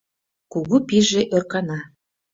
Кугу 0.51 0.77
пийже 0.87 1.21
ӧркана. 1.37 1.79